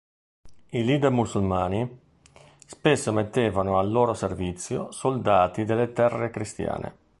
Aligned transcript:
I 0.71 0.83
leader 0.83 1.11
musulmani 1.11 1.87
spesso 2.65 3.11
mettevano 3.13 3.77
al 3.77 3.91
loro 3.91 4.15
servizio 4.15 4.89
soldati 4.89 5.63
delle 5.63 5.93
terre 5.93 6.31
cristiane. 6.31 6.95